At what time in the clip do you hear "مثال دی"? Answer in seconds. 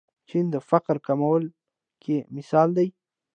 2.35-2.87